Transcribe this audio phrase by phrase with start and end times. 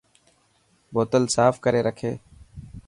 [0.93, 2.13] بوتل ساف ڪري رکي.